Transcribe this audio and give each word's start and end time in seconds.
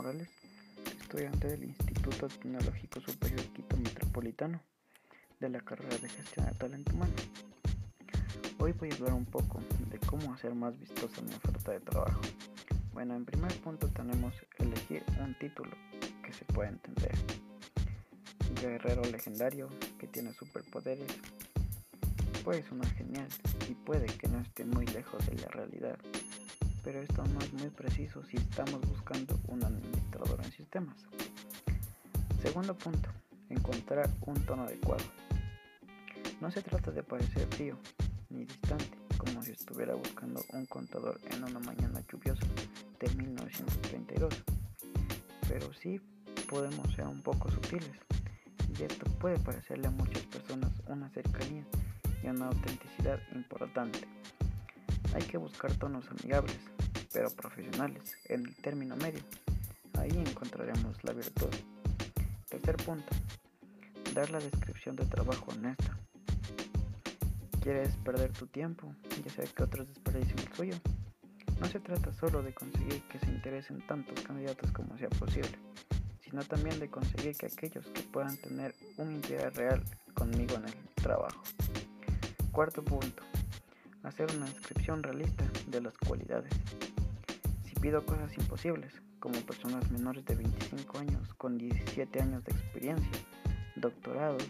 Morales, 0.00 0.30
estudiante 0.98 1.48
del 1.48 1.64
Instituto 1.64 2.26
Tecnológico 2.26 3.02
Superior 3.02 3.42
Quito 3.52 3.76
Metropolitano 3.76 4.62
de 5.38 5.50
la 5.50 5.60
carrera 5.60 5.94
de 5.98 6.08
Gestión 6.08 6.46
de 6.46 6.52
Talento 6.52 6.94
Humano. 6.94 7.12
Hoy 8.60 8.72
voy 8.72 8.90
a 8.90 8.94
hablar 8.94 9.12
un 9.12 9.26
poco 9.26 9.60
de 9.90 9.98
cómo 9.98 10.32
hacer 10.32 10.54
más 10.54 10.78
vistosa 10.78 11.20
mi 11.20 11.34
oferta 11.34 11.72
de 11.72 11.80
trabajo. 11.80 12.22
Bueno, 12.94 13.14
en 13.14 13.26
primer 13.26 13.52
punto 13.60 13.88
tenemos 13.88 14.32
elegir 14.56 15.04
un 15.22 15.36
título 15.38 15.76
que 16.24 16.32
se 16.32 16.46
pueda 16.46 16.70
entender. 16.70 17.12
Guerrero 18.58 19.02
legendario 19.02 19.68
que 19.98 20.06
tiene 20.06 20.32
superpoderes. 20.32 21.12
Puede 22.42 22.62
sonar 22.62 22.88
genial 22.94 23.28
y 23.68 23.74
puede 23.74 24.06
que 24.06 24.28
no 24.28 24.40
esté 24.40 24.64
muy 24.64 24.86
lejos 24.86 25.26
de 25.26 25.36
la 25.36 25.48
realidad 25.48 25.98
pero 26.82 27.00
esto 27.00 27.22
no 27.24 27.40
es 27.40 27.52
muy 27.52 27.70
preciso 27.70 28.22
si 28.24 28.36
estamos 28.36 28.80
buscando 28.88 29.38
un 29.48 29.64
administrador 29.64 30.40
en 30.44 30.52
sistemas. 30.52 30.96
Segundo 32.42 32.76
punto, 32.76 33.10
encontrar 33.48 34.08
un 34.22 34.34
tono 34.46 34.62
adecuado. 34.64 35.04
No 36.40 36.50
se 36.50 36.62
trata 36.62 36.90
de 36.90 37.02
parecer 37.02 37.46
frío 37.48 37.76
ni 38.30 38.44
distante, 38.44 38.96
como 39.18 39.42
si 39.42 39.52
estuviera 39.52 39.94
buscando 39.94 40.42
un 40.52 40.64
contador 40.66 41.20
en 41.30 41.44
una 41.44 41.60
mañana 41.60 42.02
lluviosa 42.10 42.46
de 42.98 43.14
1932, 43.14 44.32
pero 45.48 45.72
sí 45.74 46.00
podemos 46.48 46.94
ser 46.94 47.06
un 47.06 47.20
poco 47.22 47.50
sutiles, 47.50 47.90
y 48.78 48.82
esto 48.82 49.04
puede 49.18 49.38
parecerle 49.38 49.88
a 49.88 49.90
muchas 49.90 50.22
personas 50.26 50.72
una 50.86 51.10
cercanía 51.10 51.64
y 52.22 52.28
una 52.28 52.46
autenticidad 52.46 53.18
importante. 53.34 54.00
Hay 55.14 55.22
que 55.22 55.38
buscar 55.38 55.72
tonos 55.74 56.04
amigables, 56.08 56.58
pero 57.12 57.30
profesionales, 57.30 58.14
en 58.26 58.46
el 58.46 58.56
término 58.56 58.96
medio. 58.96 59.22
Ahí 59.98 60.10
encontraremos 60.10 61.02
la 61.04 61.12
virtud. 61.12 61.50
Tercer 62.48 62.76
punto, 62.76 63.08
dar 64.14 64.30
la 64.30 64.38
descripción 64.38 64.96
de 64.96 65.06
trabajo 65.06 65.50
honesta. 65.50 65.98
¿Quieres 67.62 67.94
perder 67.96 68.32
tu 68.32 68.46
tiempo, 68.46 68.94
ya 69.24 69.30
sea 69.30 69.44
que 69.44 69.62
otros 69.62 69.86
desperdicien 69.88 70.38
el 70.38 70.52
suyo? 70.54 70.74
No 71.60 71.66
se 71.66 71.78
trata 71.78 72.10
solo 72.14 72.42
de 72.42 72.54
conseguir 72.54 73.02
que 73.08 73.18
se 73.18 73.26
interesen 73.26 73.86
tantos 73.86 74.18
candidatos 74.22 74.72
como 74.72 74.96
sea 74.96 75.10
posible, 75.10 75.58
sino 76.22 76.42
también 76.44 76.80
de 76.80 76.88
conseguir 76.88 77.36
que 77.36 77.46
aquellos 77.46 77.86
que 77.88 78.02
puedan 78.02 78.36
tener 78.38 78.74
un 78.96 79.12
interés 79.12 79.54
real 79.54 79.84
conmigo 80.14 80.54
en 80.54 80.64
el 80.64 80.74
trabajo. 80.94 81.42
Cuarto 82.50 82.82
punto, 82.82 83.22
hacer 84.02 84.34
una 84.34 84.46
descripción 84.46 85.02
realista 85.02 85.44
de 85.66 85.82
las 85.82 85.96
cualidades. 85.98 86.52
Pido 87.80 88.04
cosas 88.04 88.36
imposibles, 88.36 88.92
como 89.20 89.40
personas 89.40 89.90
menores 89.90 90.22
de 90.26 90.34
25 90.34 90.98
años 90.98 91.32
con 91.38 91.56
17 91.56 92.20
años 92.20 92.44
de 92.44 92.52
experiencia, 92.52 93.10
doctorados, 93.74 94.46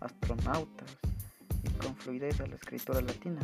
astronautas 0.00 0.98
y 1.64 1.70
con 1.78 1.96
fluidez 1.96 2.38
a 2.40 2.46
la 2.46 2.56
escritura 2.56 3.00
latina, 3.00 3.40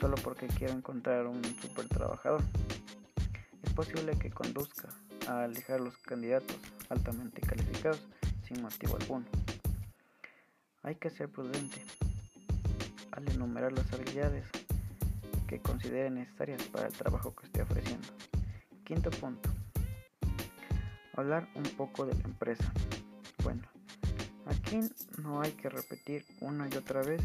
solo 0.00 0.16
porque 0.16 0.48
quiero 0.48 0.72
encontrar 0.72 1.28
un 1.28 1.44
super 1.44 1.86
trabajador, 1.88 2.42
es 3.62 3.72
posible 3.72 4.18
que 4.18 4.30
conduzca 4.30 4.88
a 5.28 5.44
alejar 5.44 5.80
los 5.80 5.96
candidatos 5.98 6.56
altamente 6.88 7.40
calificados 7.42 8.02
sin 8.42 8.62
motivo 8.62 8.96
alguno. 8.96 9.26
Hay 10.82 10.96
que 10.96 11.10
ser 11.10 11.28
prudente 11.28 11.84
al 13.12 13.28
enumerar 13.28 13.72
las 13.72 13.92
habilidades 13.92 14.44
que 15.46 15.60
considere 15.60 16.10
necesarias 16.10 16.64
para 16.64 16.88
el 16.88 16.92
trabajo 16.92 17.32
que 17.36 17.46
esté 17.46 17.62
ofreciendo. 17.62 18.08
Quinto 18.90 19.10
punto. 19.10 19.48
Hablar 21.14 21.48
un 21.54 21.62
poco 21.62 22.06
de 22.06 22.12
la 22.12 22.24
empresa. 22.24 22.72
Bueno, 23.44 23.62
aquí 24.46 24.80
no 25.22 25.40
hay 25.40 25.52
que 25.52 25.68
repetir 25.68 26.24
una 26.40 26.68
y 26.68 26.76
otra 26.76 27.00
vez 27.02 27.22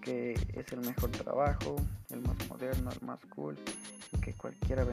que 0.00 0.32
es 0.54 0.72
el 0.72 0.80
mejor 0.80 1.10
trabajo, 1.10 1.76
el 2.08 2.22
más 2.22 2.48
moderno, 2.48 2.90
el 2.92 3.06
más 3.06 3.20
cool, 3.26 3.58
que 4.22 4.32
cualquiera 4.32 4.86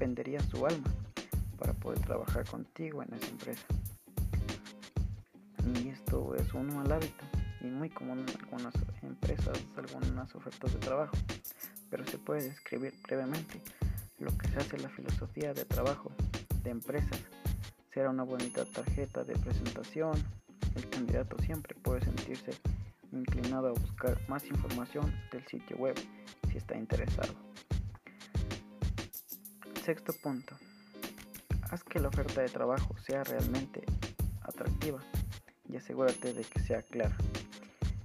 vendería 0.00 0.40
su 0.50 0.66
alma 0.66 0.92
para 1.60 1.74
poder 1.74 2.00
trabajar 2.00 2.44
contigo 2.44 3.00
en 3.00 3.14
esa 3.14 3.28
empresa. 3.28 3.66
Y 5.76 5.90
esto 5.90 6.34
es 6.34 6.52
un 6.54 6.74
mal 6.74 6.90
hábito 6.90 7.24
y 7.60 7.66
muy 7.66 7.88
común 7.88 8.26
en 8.28 8.36
algunas 8.36 8.74
empresas, 9.00 9.56
algunas 9.76 10.34
ofertas 10.34 10.72
de 10.72 10.78
trabajo 10.80 11.16
pero 11.90 12.06
se 12.06 12.18
puede 12.18 12.44
describir 12.44 12.94
brevemente 13.02 13.60
lo 14.20 14.36
que 14.36 14.48
se 14.48 14.58
hace 14.58 14.78
la 14.78 14.90
filosofía 14.90 15.52
de 15.54 15.64
trabajo 15.64 16.12
de 16.62 16.70
empresas. 16.70 17.20
Será 17.92 18.10
una 18.10 18.22
bonita 18.22 18.64
tarjeta 18.66 19.24
de 19.24 19.34
presentación. 19.34 20.12
El 20.76 20.88
candidato 20.88 21.36
siempre 21.38 21.74
puede 21.74 22.02
sentirse 22.02 22.52
inclinado 23.12 23.68
a 23.68 23.72
buscar 23.72 24.20
más 24.28 24.44
información 24.46 25.12
del 25.32 25.44
sitio 25.46 25.76
web 25.78 25.96
si 26.48 26.58
está 26.58 26.76
interesado. 26.76 27.34
Sexto 29.84 30.12
punto. 30.22 30.54
Haz 31.70 31.82
que 31.82 31.98
la 31.98 32.08
oferta 32.08 32.42
de 32.42 32.48
trabajo 32.48 32.94
sea 32.98 33.24
realmente 33.24 33.82
atractiva 34.42 35.00
y 35.68 35.76
asegúrate 35.76 36.34
de 36.34 36.44
que 36.44 36.60
sea 36.60 36.82
clara. 36.82 37.16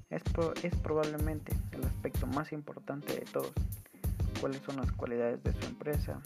Es, 0.10 0.24
es 0.64 0.76
probablemente 0.78 1.52
el 1.72 1.84
aspecto 1.84 2.26
más 2.28 2.52
importante 2.54 3.14
de 3.14 3.26
todos 3.26 3.52
cuáles 4.46 4.62
son 4.62 4.76
las 4.76 4.92
cualidades 4.92 5.44
de 5.44 5.54
su 5.54 5.66
empresa 5.66 6.22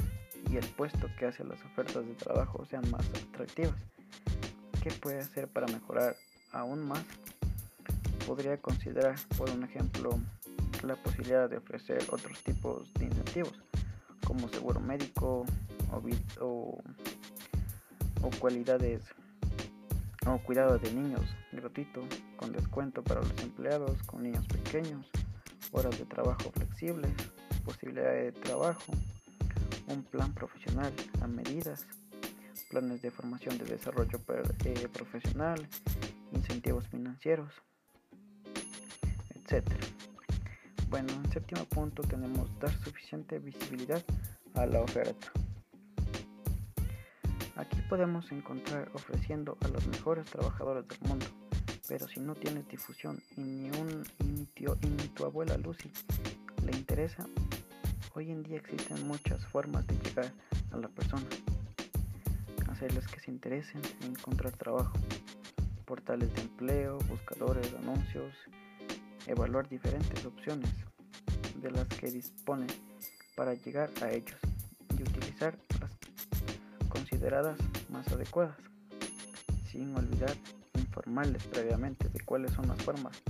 y 0.51 0.57
el 0.57 0.65
puesto 0.71 1.07
que 1.17 1.27
hace 1.27 1.41
las 1.45 1.63
ofertas 1.63 2.05
de 2.05 2.13
trabajo 2.15 2.65
sean 2.65 2.83
más 2.91 3.09
atractivas. 3.31 3.75
¿Qué 4.83 4.91
puede 4.91 5.19
hacer 5.19 5.47
para 5.47 5.67
mejorar 5.67 6.17
aún 6.51 6.85
más? 6.85 7.01
Podría 8.27 8.57
considerar, 8.57 9.15
por 9.37 9.49
un 9.49 9.63
ejemplo, 9.63 10.19
la 10.83 10.97
posibilidad 10.97 11.49
de 11.49 11.59
ofrecer 11.59 11.99
otros 12.09 12.43
tipos 12.43 12.93
de 12.95 13.05
incentivos, 13.05 13.53
como 14.27 14.49
seguro 14.49 14.81
médico 14.81 15.45
o, 16.41 16.77
o, 18.21 18.29
cualidades 18.37 19.01
o 20.27 20.39
cuidado 20.39 20.77
de 20.77 20.91
niños 20.91 21.21
gratuito, 21.53 22.03
con 22.35 22.51
descuento 22.51 23.01
para 23.01 23.21
los 23.21 23.41
empleados 23.41 24.03
con 24.03 24.23
niños 24.23 24.45
pequeños, 24.47 25.09
horas 25.71 25.97
de 25.97 26.03
trabajo 26.03 26.51
flexibles, 26.51 27.13
posibilidades 27.69 28.33
de 28.33 28.41
trabajo, 28.41 28.91
un 29.89 30.03
plan 30.03 30.33
profesional 30.33 30.91
a 31.21 31.27
medidas, 31.27 31.85
planes 32.71 32.99
de 33.03 33.11
formación 33.11 33.59
de 33.59 33.65
desarrollo 33.65 34.19
eh, 34.65 34.87
profesional, 34.91 35.67
incentivos 36.31 36.87
financieros, 36.87 37.53
etc. 39.35 39.63
Bueno, 40.89 41.13
en 41.13 41.31
séptimo 41.31 41.63
punto 41.65 42.01
tenemos 42.01 42.49
dar 42.59 42.71
suficiente 42.83 43.37
visibilidad 43.37 44.03
a 44.55 44.65
la 44.65 44.81
oferta. 44.81 45.31
Aquí 47.55 47.79
podemos 47.87 48.31
encontrar 48.31 48.89
ofreciendo 48.95 49.57
a 49.61 49.67
los 49.67 49.85
mejores 49.85 50.25
trabajadores 50.25 50.87
del 50.87 50.99
mundo, 51.07 51.27
pero 51.87 52.07
si 52.07 52.19
no 52.19 52.33
tienes 52.33 52.67
difusión 52.67 53.21
y 53.37 53.41
ni, 53.41 53.69
un, 53.69 54.03
ni 54.25 55.07
tu 55.09 55.25
abuela 55.25 55.55
Lucy 55.57 55.91
le 56.63 56.71
interesa, 56.77 57.25
hoy 58.15 58.31
en 58.31 58.43
día 58.43 58.57
existen 58.57 59.07
muchas 59.07 59.45
formas 59.47 59.85
de 59.87 59.97
llegar 59.97 60.31
a 60.71 60.77
la 60.77 60.87
persona, 60.87 61.25
hacerles 62.69 63.07
que 63.07 63.19
se 63.19 63.31
interesen 63.31 63.81
en 64.01 64.11
encontrar 64.11 64.53
trabajo, 64.53 64.93
portales 65.85 66.33
de 66.33 66.41
empleo, 66.41 66.99
buscadores 67.09 67.73
anuncios, 67.75 68.35
evaluar 69.27 69.67
diferentes 69.69 70.25
opciones 70.25 70.69
de 71.61 71.71
las 71.71 71.87
que 71.87 72.11
dispone 72.11 72.67
para 73.35 73.53
llegar 73.53 73.89
a 74.01 74.11
ellos 74.11 74.39
y 74.97 75.01
utilizar 75.01 75.57
las 75.79 75.91
consideradas 76.89 77.57
más 77.89 78.07
adecuadas, 78.09 78.57
sin 79.71 79.95
olvidar 79.95 80.35
informarles 80.75 81.43
previamente 81.47 82.09
de 82.09 82.19
cuáles 82.21 82.51
son 82.51 82.67
las 82.67 82.81
formas 82.81 83.21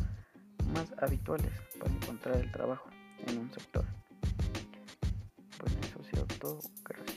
más 0.73 0.93
habituales 1.01 1.51
para 1.79 1.93
encontrar 1.93 2.37
el 2.37 2.51
trabajo 2.51 2.89
en 3.27 3.37
un 3.37 3.51
sector. 3.53 3.85
Bueno, 5.59 5.79
eso 5.81 5.99
ha 5.99 6.03
sido 6.03 6.25
todo. 6.39 6.59
Gracias. 6.83 7.08